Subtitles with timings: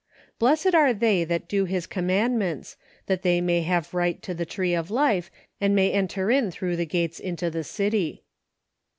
[0.39, 4.73] "Blessed are they that do His commandments, that they may have right to the tree
[4.73, 5.29] of life,
[5.61, 8.23] and may enter in through the gates into the city."